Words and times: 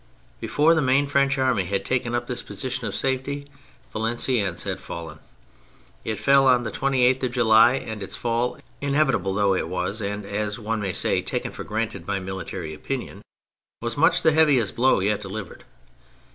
Before 0.39 0.73
the 0.73 0.81
main 0.81 1.05
French 1.05 1.37
army 1.37 1.63
had 1.65 1.85
taken 1.85 2.15
up 2.15 2.25
this 2.25 2.41
position 2.41 2.87
of 2.87 2.93
isafety, 2.95 3.45
Valenciennes 3.93 4.63
had 4.63 4.79
fallen. 4.79 5.19
It 6.03 6.17
fell 6.17 6.47
on 6.47 6.63
the 6.63 6.71
28th 6.71 7.21
of 7.25 7.31
July, 7.33 7.73
and 7.75 8.01
its 8.01 8.15
fall, 8.15 8.57
inevitable 8.81 9.35
though 9.35 9.53
it 9.53 9.67
was 9.69 10.01
and, 10.01 10.25
as 10.25 10.57
one 10.57 10.81
may 10.81 10.91
say, 10.93 11.21
taken 11.21 11.51
for 11.51 11.63
granted 11.63 12.07
by 12.07 12.19
military 12.19 12.73
opinion, 12.73 13.21
was 13.79 13.95
much 13.95 14.23
the 14.23 14.31
heaviest 14.31 14.75
blow 14.75 15.01
yet 15.01 15.21
delivered. 15.21 15.65